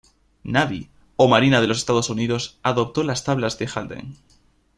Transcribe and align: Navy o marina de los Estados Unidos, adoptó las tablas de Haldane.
Navy 0.43 0.89
o 1.15 1.27
marina 1.27 1.61
de 1.61 1.67
los 1.67 1.77
Estados 1.77 2.09
Unidos, 2.09 2.57
adoptó 2.63 3.03
las 3.03 3.23
tablas 3.23 3.59
de 3.59 3.69
Haldane. 3.71 4.15